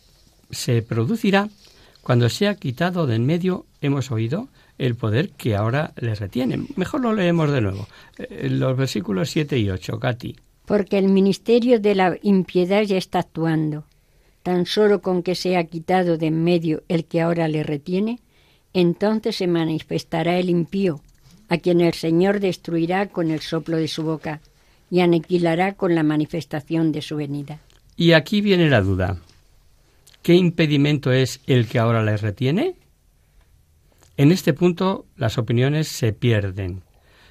[0.50, 1.48] se producirá
[2.02, 6.64] cuando sea quitado de en medio, hemos oído, el poder que ahora le retiene.
[6.76, 7.86] Mejor lo leemos de nuevo.
[8.16, 10.36] Eh, los versículos 7 y 8, Katy.
[10.64, 13.84] Porque el ministerio de la impiedad ya está actuando
[14.42, 18.20] tan solo con que sea quitado de en medio el que ahora le retiene,
[18.72, 21.00] entonces se manifestará el impío,
[21.48, 24.40] a quien el Señor destruirá con el soplo de su boca
[24.90, 27.60] y aniquilará con la manifestación de su venida.
[27.96, 29.18] Y aquí viene la duda.
[30.22, 32.76] ¿Qué impedimento es el que ahora le retiene?
[34.16, 36.82] En este punto las opiniones se pierden.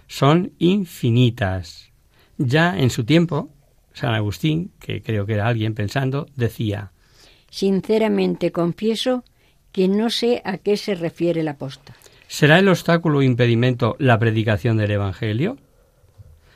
[0.08, 1.92] Son infinitas.
[2.38, 3.50] Ya en su tiempo,
[3.94, 6.92] San Agustín, que creo que era alguien pensando, decía,
[7.50, 9.24] Sinceramente confieso
[9.72, 11.96] que no sé a qué se refiere el apóstol.
[12.28, 15.58] ¿Será el obstáculo o impedimento la predicación del Evangelio?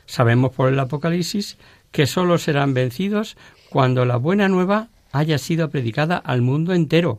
[0.06, 1.58] Sabemos por el Apocalipsis
[1.90, 3.36] que sólo serán vencidos
[3.70, 7.18] cuando la buena nueva haya sido predicada al mundo entero.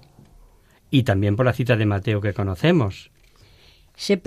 [0.91, 3.11] Y también por la cita de Mateo que conocemos.
[3.95, 4.21] Se,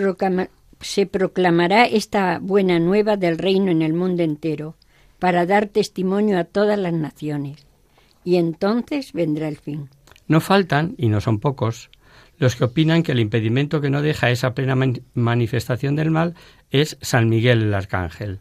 [0.80, 4.76] se proclamará esta buena nueva del reino en el mundo entero,
[5.18, 7.67] para dar testimonio a todas las naciones
[8.29, 9.88] y entonces vendrá el fin.
[10.27, 11.88] No faltan, y no son pocos,
[12.37, 14.77] los que opinan que el impedimento que no deja esa plena
[15.14, 16.35] manifestación del mal
[16.71, 18.41] es San Miguel el Arcángel.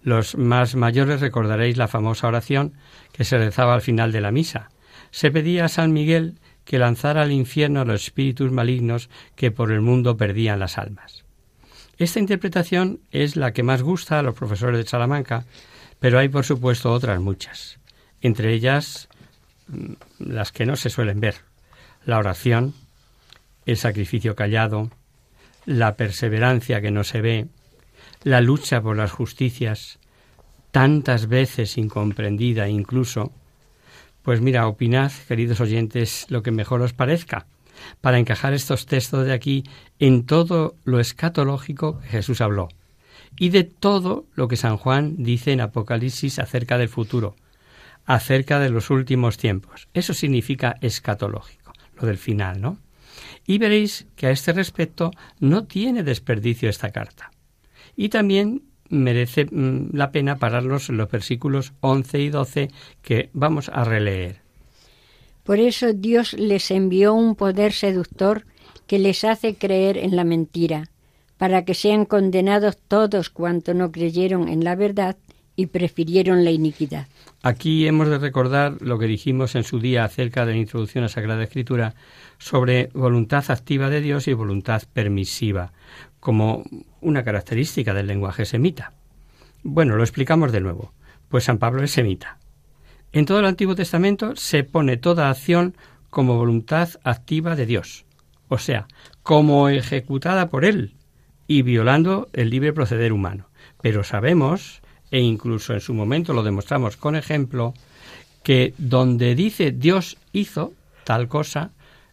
[0.00, 2.74] Los más mayores recordaréis la famosa oración
[3.10, 4.70] que se rezaba al final de la misa.
[5.10, 9.72] Se pedía a San Miguel que lanzara al infierno a los espíritus malignos que por
[9.72, 11.24] el mundo perdían las almas.
[11.98, 15.46] Esta interpretación es la que más gusta a los profesores de Salamanca,
[15.98, 17.80] pero hay por supuesto otras muchas.
[18.20, 19.08] Entre ellas
[20.18, 21.36] las que no se suelen ver.
[22.04, 22.74] La oración,
[23.64, 24.90] el sacrificio callado,
[25.64, 27.46] la perseverancia que no se ve,
[28.22, 29.98] la lucha por las justicias,
[30.70, 33.32] tantas veces incomprendida incluso,
[34.22, 37.46] pues mira, opinad, queridos oyentes, lo que mejor os parezca,
[38.00, 39.64] para encajar estos textos de aquí
[39.98, 42.68] en todo lo escatológico que Jesús habló,
[43.38, 47.36] y de todo lo que San Juan dice en Apocalipsis acerca del futuro,
[48.06, 49.88] acerca de los últimos tiempos.
[49.92, 52.78] Eso significa escatológico, lo del final, ¿no?
[53.46, 57.30] Y veréis que a este respecto no tiene desperdicio esta carta.
[57.96, 62.70] Y también merece mm, la pena pararnos en los versículos 11 y 12
[63.02, 64.40] que vamos a releer.
[65.44, 68.46] Por eso Dios les envió un poder seductor
[68.86, 70.90] que les hace creer en la mentira,
[71.38, 75.16] para que sean condenados todos cuantos no creyeron en la verdad
[75.56, 77.08] y prefirieron la iniquidad.
[77.42, 81.08] Aquí hemos de recordar lo que dijimos en su día acerca de la introducción a
[81.08, 81.94] Sagrada Escritura
[82.38, 85.72] sobre voluntad activa de Dios y voluntad permisiva,
[86.20, 86.62] como
[87.00, 88.92] una característica del lenguaje semita.
[89.62, 90.92] Bueno, lo explicamos de nuevo,
[91.28, 92.38] pues San Pablo es semita.
[93.12, 95.74] En todo el Antiguo Testamento se pone toda acción
[96.10, 98.04] como voluntad activa de Dios,
[98.48, 98.86] o sea,
[99.22, 100.94] como ejecutada por Él
[101.46, 103.48] y violando el libre proceder humano.
[103.80, 107.74] Pero sabemos e incluso en su momento lo demostramos con ejemplo,
[108.42, 110.72] que donde dice Dios hizo
[111.04, 111.70] tal cosa,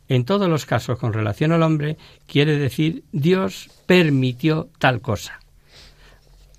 [0.10, 5.40] en todos los casos con relación al hombre, quiere decir Dios permitió tal cosa.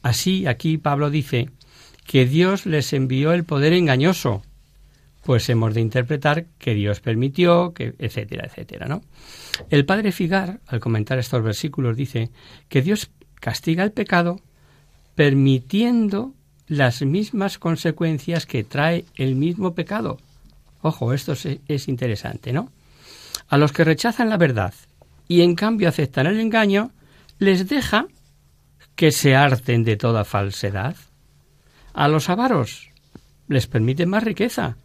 [0.02, 1.50] Así aquí Pablo dice
[2.06, 4.42] que Dios les envió el poder engañoso,
[5.24, 9.02] pues hemos de interpretar que Dios permitió, que etcétera, etcétera, ¿no?
[9.70, 12.30] El padre Figar, al comentar estos versículos, dice
[12.68, 13.10] que Dios
[13.40, 14.40] castiga el pecado
[15.14, 16.34] permitiendo
[16.66, 20.18] las mismas consecuencias que trae el mismo pecado.
[20.82, 22.70] Ojo, esto es, interesante, ¿no?
[23.48, 24.74] A los que rechazan la verdad
[25.28, 26.90] y en cambio aceptan el engaño,
[27.38, 28.06] les deja
[28.94, 30.96] que se harten de toda falsedad.
[31.92, 32.90] A los avaros
[33.48, 34.76] les permite más riqueza,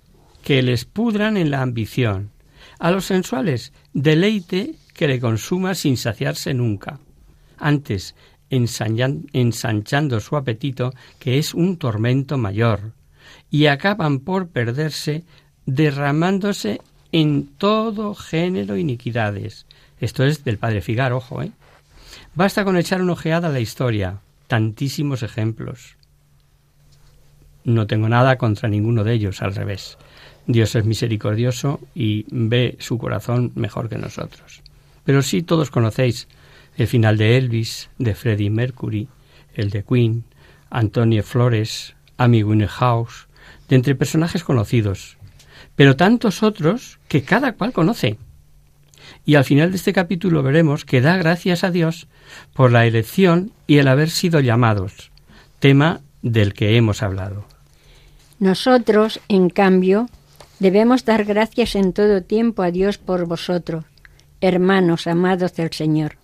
[0.44, 2.32] que les pudran en la ambición.
[2.80, 7.00] A los sensuales, deleite que le consuma sin saciarse nunca.
[7.58, 8.16] Antes,
[8.50, 12.94] ensanchando su apetito, que es un tormento mayor,
[13.50, 15.24] y acaban por perderse
[15.66, 16.82] derramándose
[17.12, 19.66] en todo género iniquidades.
[20.00, 21.52] Esto es del padre Figar, ojo, ¿eh?
[22.36, 25.98] Basta con echar una ojeada a la historia, tantísimos ejemplos.
[27.64, 29.98] No tengo nada contra ninguno de ellos, al revés.
[30.48, 34.62] Dios es misericordioso y ve su corazón mejor que nosotros.
[35.04, 36.28] Pero sí todos conocéis
[36.80, 39.10] el final de Elvis, de Freddie Mercury,
[39.54, 40.24] el de Queen,
[40.70, 43.28] Antonio Flores, Amy Winehouse,
[43.68, 45.18] de entre personajes conocidos,
[45.76, 48.18] pero tantos otros que cada cual conoce.
[49.26, 52.08] Y al final de este capítulo veremos que da gracias a Dios
[52.54, 55.12] por la elección y el haber sido llamados,
[55.60, 57.46] tema del que hemos hablado.
[58.40, 60.08] Nosotros, en cambio,
[60.60, 63.84] debemos dar gracias en todo tiempo a Dios por vosotros,
[64.40, 66.16] hermanos amados del Señor,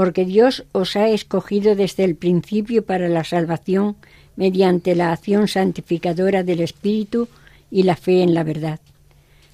[0.00, 3.96] porque Dios os ha escogido desde el principio para la salvación
[4.34, 7.28] mediante la acción santificadora del Espíritu
[7.70, 8.80] y la fe en la verdad.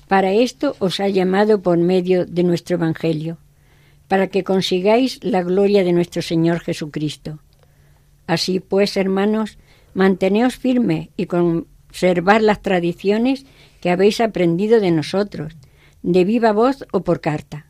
[0.07, 3.38] Para esto os ha llamado por medio de nuestro Evangelio,
[4.07, 7.40] para que consigáis la gloria de nuestro Señor Jesucristo.
[8.28, 9.59] Así pues, hermanos,
[9.94, 13.47] manteneos firmes y conservad las tradiciones
[13.80, 15.57] que habéis aprendido de nosotros,
[16.05, 17.66] de viva voz o por carta.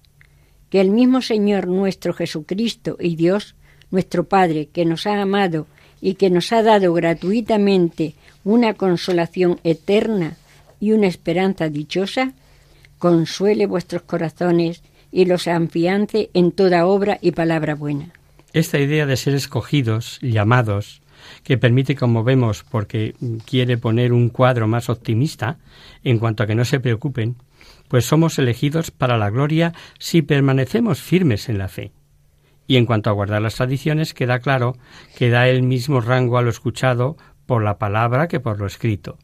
[0.81, 3.55] El mismo Señor nuestro Jesucristo y Dios,
[3.91, 5.66] nuestro Padre, que nos ha amado
[6.03, 8.12] y que nos ha dado gratuitamente
[8.45, 10.37] una consolación eterna
[10.79, 12.35] y una esperanza dichosa,
[12.99, 18.11] consuele vuestros corazones y los afiance en toda obra y palabra buena.
[18.53, 21.01] Esta idea de ser escogidos, llamados,
[21.43, 23.14] que permite, como vemos, porque
[23.47, 25.57] quiere poner un cuadro más optimista
[26.05, 27.37] en cuanto a que no se preocupen,
[27.89, 31.93] pues somos elegidos para la gloria si permanecemos firmes en la fe.
[32.66, 34.76] Y en cuanto a guardar las tradiciones, queda claro
[35.16, 37.16] que da el mismo rango a lo escuchado
[37.47, 39.18] por la palabra que por lo escrito.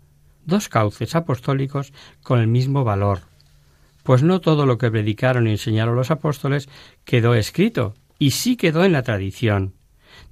[0.44, 1.92] Dos cauces apostólicos
[2.22, 3.20] con el mismo valor.
[4.02, 6.68] Pues no todo lo que predicaron y enseñaron los apóstoles
[7.04, 9.74] quedó escrito, y sí quedó en la tradición.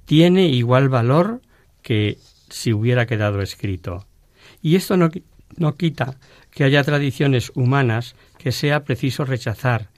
[0.05, 1.41] Tiene igual valor
[1.81, 2.17] que
[2.49, 4.07] si hubiera quedado escrito.
[4.61, 5.09] Y esto no,
[5.57, 6.15] no quita
[6.51, 9.89] que haya tradiciones humanas que sea preciso rechazar,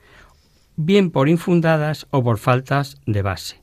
[0.75, 3.61] bien por infundadas o por faltas de base,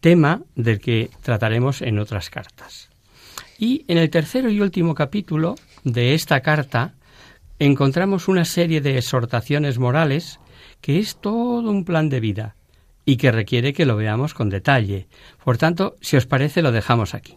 [0.00, 2.90] tema del que trataremos en otras cartas.
[3.58, 6.94] Y en el tercero y último capítulo de esta carta
[7.58, 10.40] encontramos una serie de exhortaciones morales
[10.80, 12.56] que es todo un plan de vida
[13.04, 15.06] y que requiere que lo veamos con detalle.
[15.42, 17.36] Por tanto, si os parece, lo dejamos aquí.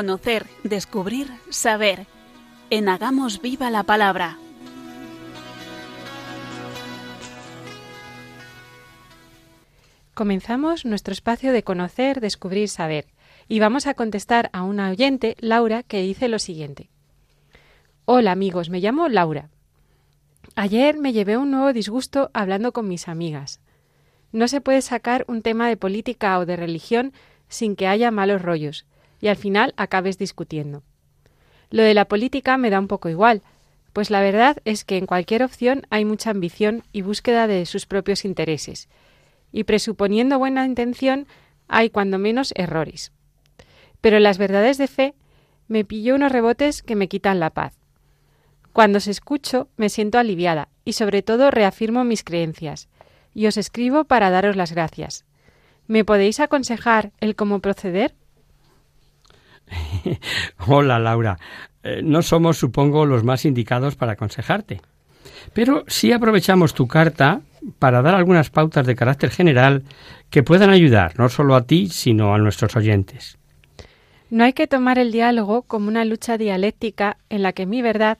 [0.00, 2.06] Conocer, descubrir, saber.
[2.70, 4.38] En Hagamos Viva la Palabra.
[10.14, 13.08] Comenzamos nuestro espacio de conocer, descubrir, saber.
[13.46, 16.88] Y vamos a contestar a una oyente, Laura, que dice lo siguiente.
[18.06, 19.50] Hola amigos, me llamo Laura.
[20.54, 23.60] Ayer me llevé un nuevo disgusto hablando con mis amigas.
[24.32, 27.12] No se puede sacar un tema de política o de religión
[27.48, 28.86] sin que haya malos rollos,
[29.20, 30.82] y al final acabes discutiendo.
[31.70, 33.42] Lo de la política me da un poco igual,
[33.92, 37.86] pues la verdad es que en cualquier opción hay mucha ambición y búsqueda de sus
[37.86, 38.88] propios intereses,
[39.52, 41.26] y presuponiendo buena intención
[41.68, 43.12] hay cuando menos errores.
[44.00, 45.14] Pero las verdades de fe
[45.68, 47.74] me pillo unos rebotes que me quitan la paz.
[48.72, 52.88] Cuando os escucho, me siento aliviada y sobre todo reafirmo mis creencias.
[53.34, 55.24] Y os escribo para daros las gracias.
[55.86, 58.14] ¿Me podéis aconsejar el cómo proceder?
[60.66, 61.38] Hola, Laura.
[61.82, 64.80] Eh, no somos, supongo, los más indicados para aconsejarte.
[65.52, 67.40] Pero sí aprovechamos tu carta
[67.78, 69.84] para dar algunas pautas de carácter general
[70.30, 73.38] que puedan ayudar no solo a ti, sino a nuestros oyentes.
[74.30, 78.18] No hay que tomar el diálogo como una lucha dialéctica en la que mi verdad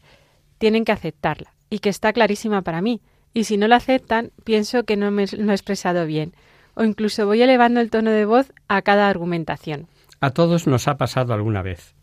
[0.58, 3.00] tienen que aceptarla y que está clarísima para mí.
[3.32, 6.32] Y si no la aceptan, pienso que no me lo he expresado bien,
[6.74, 9.86] o incluso voy elevando el tono de voz a cada argumentación.
[10.22, 11.94] A todos nos ha pasado alguna vez.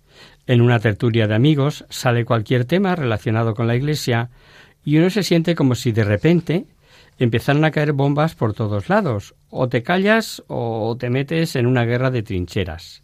[0.47, 4.31] En una tertulia de amigos sale cualquier tema relacionado con la Iglesia
[4.83, 6.65] y uno se siente como si de repente
[7.19, 9.35] empezaran a caer bombas por todos lados.
[9.51, 13.03] O te callas o te metes en una guerra de trincheras.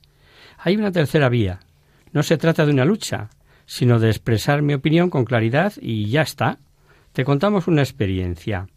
[0.57, 1.59] Hay una tercera vía.
[2.11, 3.29] No se trata de una lucha,
[3.67, 6.57] sino de expresar mi opinión con claridad y ya está.
[7.11, 8.67] Te contamos una experiencia.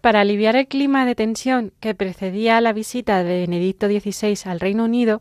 [0.00, 4.84] Para aliviar el clima de tensión que precedía la visita de Benedicto XVI al Reino
[4.84, 5.20] Unido,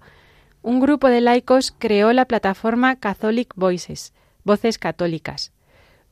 [0.62, 5.52] un grupo de laicos creó la plataforma Catholic Voices, Voces Católicas.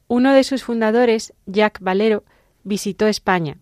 [0.07, 2.23] Uno de sus fundadores, Jack Valero,
[2.63, 3.57] visitó España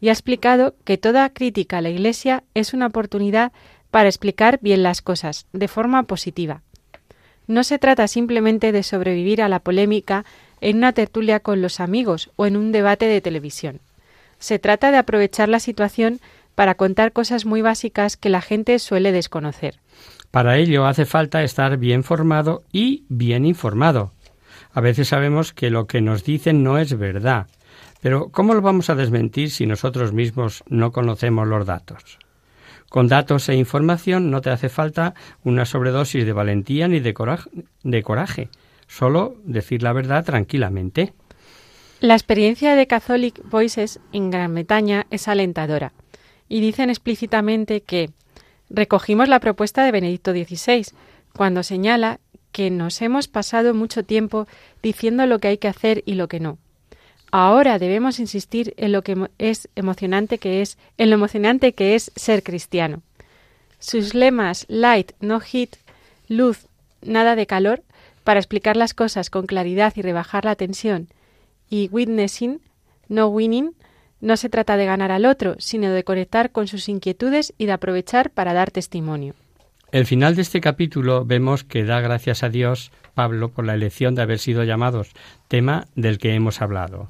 [0.00, 3.52] y ha explicado que toda crítica a la Iglesia es una oportunidad
[3.90, 6.62] para explicar bien las cosas, de forma positiva.
[7.46, 10.24] No se trata simplemente de sobrevivir a la polémica
[10.60, 13.80] en una tertulia con los amigos o en un debate de televisión.
[14.38, 16.20] Se trata de aprovechar la situación
[16.54, 19.78] para contar cosas muy básicas que la gente suele desconocer.
[20.34, 24.10] Para ello hace falta estar bien formado y bien informado.
[24.72, 27.46] A veces sabemos que lo que nos dicen no es verdad,
[28.02, 32.18] pero ¿cómo lo vamos a desmentir si nosotros mismos no conocemos los datos?
[32.88, 35.14] Con datos e información no te hace falta
[35.44, 37.14] una sobredosis de valentía ni de
[38.02, 38.48] coraje,
[38.88, 41.12] solo decir la verdad tranquilamente.
[42.00, 45.92] La experiencia de Catholic Voices en Gran Bretaña es alentadora
[46.48, 48.10] y dicen explícitamente que
[48.70, 50.86] Recogimos la propuesta de Benedicto XVI,
[51.32, 52.20] cuando señala
[52.52, 54.46] que nos hemos pasado mucho tiempo
[54.82, 56.58] diciendo lo que hay que hacer y lo que no.
[57.32, 62.12] Ahora debemos insistir en lo que es emocionante que es, en lo emocionante que es
[62.14, 63.02] ser cristiano.
[63.80, 65.70] Sus lemas light, no heat,
[66.28, 66.68] luz,
[67.02, 67.82] nada de calor,
[68.22, 71.08] para explicar las cosas con claridad y rebajar la tensión,
[71.68, 72.60] y witnessing,
[73.08, 73.74] no winning,
[74.24, 77.72] no se trata de ganar al otro, sino de conectar con sus inquietudes y de
[77.72, 79.34] aprovechar para dar testimonio.
[79.92, 84.14] El final de este capítulo vemos que da gracias a Dios Pablo por la elección
[84.14, 85.10] de haber sido llamados,
[85.46, 87.08] tema del que hemos hablado.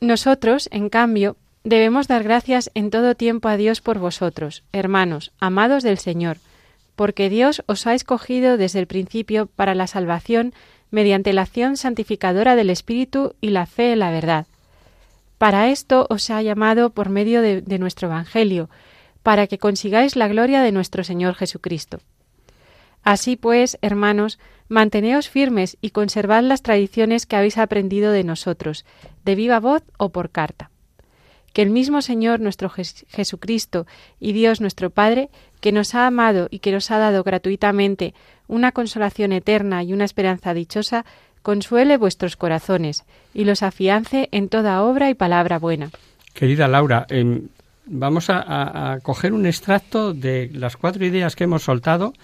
[0.00, 5.82] Nosotros, en cambio, debemos dar gracias en todo tiempo a Dios por vosotros, hermanos, amados
[5.82, 6.38] del Señor,
[6.96, 10.54] porque Dios os ha escogido desde el principio para la salvación
[10.90, 14.46] mediante la acción santificadora del Espíritu y la fe en la verdad
[15.38, 18.70] para esto os ha llamado por medio de, nuestro Evangelio,
[19.22, 22.00] para que consigáis la gloria de nuestro Señor Jesucristo.
[23.02, 28.84] Así pues, hermanos, manteneos firmes y conservad las tradiciones que habéis aprendido de nosotros,
[29.24, 30.70] de viva voz o por carta.
[31.52, 33.86] Que el mismo Señor nuestro Jesucristo
[34.18, 35.30] y Dios nuestro Padre,
[35.60, 38.14] que nos ha amado y que nos ha dado gratuitamente
[38.48, 41.04] una consolación eterna y una esperanza dichosa,
[41.44, 45.90] consuele vuestros corazones y los afiance en toda obra y palabra buena.
[46.32, 47.48] Querida Laura, em,
[47.84, 52.14] vamos a, coger un extracto de las cuatro ideas que hemos soltado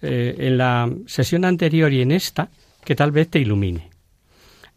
[0.00, 2.48] eh, en la sesión anterior y en esta,
[2.84, 3.90] que tal vez te ilumine.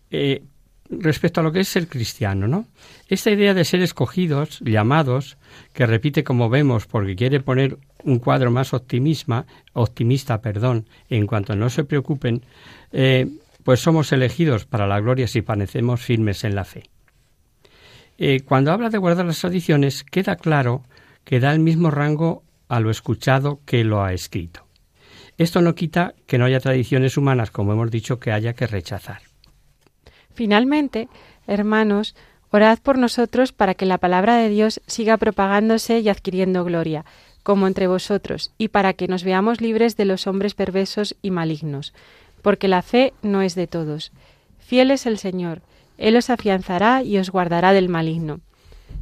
[0.09, 0.41] Eh,
[0.89, 2.65] respecto a lo que es ser cristiano, ¿no?
[3.07, 5.37] Esta idea de ser escogidos, llamados,
[5.71, 11.55] que repite como vemos porque quiere poner un cuadro más optimista, optimista, perdón, en cuanto
[11.55, 12.41] no se preocupen,
[12.91, 13.27] eh,
[13.63, 16.89] pues somos elegidos para la gloria si panecemos firmes en la fe.
[18.17, 20.83] Eh, cuando habla de guardar las tradiciones, queda claro
[21.23, 24.67] que da el mismo rango a lo escuchado que lo ha escrito.
[25.37, 29.21] Esto no quita que no haya tradiciones humanas, como hemos dicho, que haya que rechazar.
[30.33, 31.07] Finalmente,
[31.47, 32.15] hermanos,
[32.51, 37.05] orad por nosotros para que la palabra de Dios siga propagándose y adquiriendo gloria,
[37.41, 41.93] como entre vosotros, y para que nos veamos libres de los hombres perversos y malignos
[42.43, 44.11] porque la fe no es de todos.
[44.59, 45.63] Fiel es el Señor,
[45.97, 48.41] Él os afianzará y os guardará del maligno.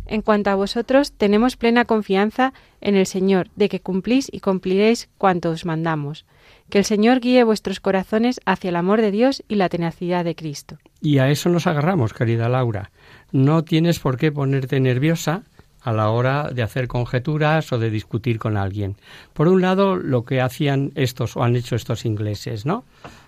[0.05, 5.09] En cuanto a vosotros, tenemos plena confianza en el Señor, de que cumplís y cumpliréis
[5.17, 6.25] cuanto os mandamos.
[6.69, 10.35] Que el Señor guíe vuestros corazones hacia el amor de Dios y la tenacidad de
[10.35, 10.77] Cristo.
[11.01, 12.91] Y a eso nos agarramos, querida Laura.
[13.31, 15.43] No tienes por qué ponerte nerviosa,
[15.81, 18.95] a la hora de hacer conjeturas o de discutir con alguien.
[19.33, 22.83] Por un lado, lo que hacían estos o han hecho estos ingleses, ¿no?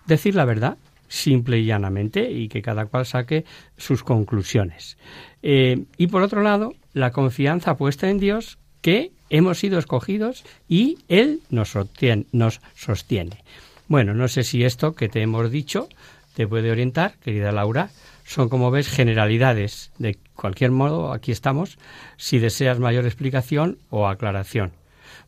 [0.05, 0.77] Decir la verdad,
[1.07, 3.45] simple y llanamente, y que cada cual saque
[3.77, 4.97] sus conclusiones.
[5.41, 10.97] Eh, y por otro lado, la confianza puesta en Dios, que hemos sido escogidos y
[11.07, 12.25] Él nos sostiene.
[12.31, 13.43] Nos sostiene.
[13.87, 15.87] Bueno, no sé si esto que te hemos dicho
[16.35, 17.89] te puede orientar, querida Laura.
[18.23, 19.91] Son, como ves, generalidades.
[19.97, 21.77] De cualquier modo, aquí estamos
[22.17, 24.71] si deseas mayor explicación o aclaración.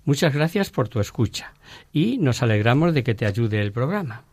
[0.05, 1.53] Muchas gracias por tu escucha
[1.91, 4.23] y nos alegramos de que te ayude el programa.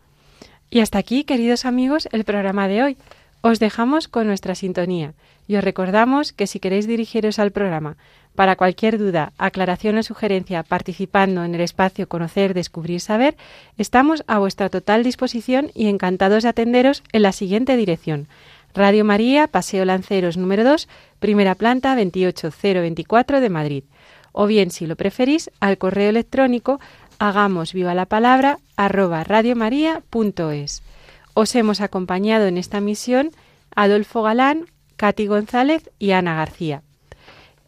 [0.71, 2.97] Y hasta aquí, queridos amigos, el programa de hoy.
[3.41, 5.15] Os dejamos con nuestra sintonía
[5.49, 7.97] y os recordamos que si queréis dirigiros al programa
[8.35, 13.37] para cualquier duda, aclaración o sugerencia participando en el espacio Conocer, Descubrir, Saber,
[13.77, 18.29] estamos a vuestra total disposición y encantados de atenderos en la siguiente dirección.
[18.75, 23.85] Radio María, Paseo Lanceros número 2, primera planta 28024 de Madrid.
[24.33, 26.81] O bien, si lo preferís, al correo electrónico
[27.19, 30.83] hagamos viva la palabra arroba radiomaria.es.
[31.35, 33.31] Os hemos acompañado en esta misión
[33.75, 34.67] Adolfo Galán,
[34.97, 36.83] Katy González y Ana García.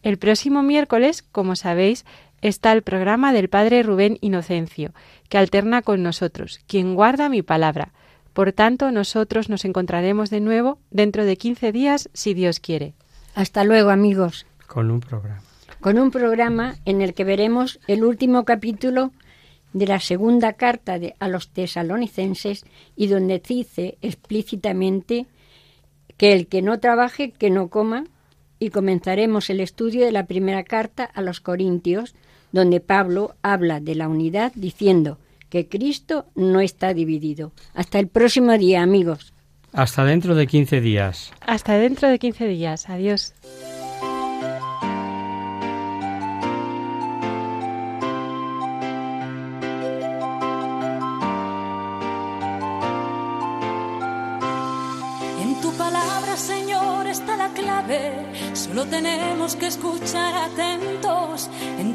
[0.01, 2.05] El próximo miércoles, como sabéis,
[2.41, 4.93] está el programa del Padre Rubén Inocencio,
[5.29, 7.91] que alterna con nosotros, quien guarda mi palabra.
[8.35, 12.93] Por tanto, nosotros nos encontraremos de nuevo dentro de 15 días, si Dios quiere.
[13.33, 14.45] Hasta luego, amigos.
[14.67, 15.41] Con un programa.
[15.79, 19.13] Con un programa en el que veremos el último capítulo
[19.71, 22.65] de la segunda carta de, a los tesalonicenses
[22.97, 25.27] y donde dice explícitamente
[26.17, 28.03] que el que no trabaje, que no coma,
[28.59, 32.15] y comenzaremos el estudio de la primera carta a los Corintios,
[32.51, 35.19] donde Pablo habla de la unidad diciendo
[35.55, 37.53] que Cristo no está dividido.
[37.73, 39.33] Hasta el próximo día, amigos.
[39.71, 41.31] Hasta dentro de 15 días.
[41.39, 42.89] Hasta dentro de 15 días.
[42.89, 43.33] Adiós.
[58.53, 61.49] Solo tenemos que escuchar atentos.
[61.79, 61.89] En